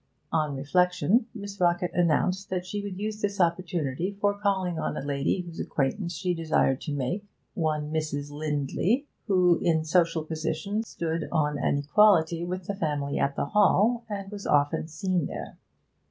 [0.31, 5.01] On reflection, Miss Rockett announced that she would use this opportunity for calling on a
[5.05, 8.31] lady whose acquaintance she desired to make, one Mrs.
[8.31, 14.03] Lindley, who in social position stood on an equality with the family at the Hall,
[14.09, 15.59] and was often seen there.